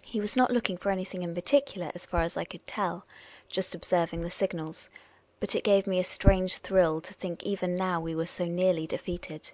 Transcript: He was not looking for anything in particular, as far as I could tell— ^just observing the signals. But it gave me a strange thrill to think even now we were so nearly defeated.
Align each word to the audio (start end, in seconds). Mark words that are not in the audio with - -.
He 0.00 0.20
was 0.22 0.36
not 0.36 0.50
looking 0.50 0.78
for 0.78 0.88
anything 0.90 1.22
in 1.22 1.34
particular, 1.34 1.92
as 1.94 2.06
far 2.06 2.22
as 2.22 2.34
I 2.34 2.44
could 2.46 2.66
tell— 2.66 3.04
^just 3.52 3.74
observing 3.74 4.22
the 4.22 4.30
signals. 4.30 4.88
But 5.38 5.54
it 5.54 5.64
gave 5.64 5.86
me 5.86 5.98
a 5.98 6.02
strange 6.02 6.56
thrill 6.56 7.02
to 7.02 7.12
think 7.12 7.42
even 7.42 7.74
now 7.74 8.00
we 8.00 8.14
were 8.14 8.24
so 8.24 8.46
nearly 8.46 8.86
defeated. 8.86 9.50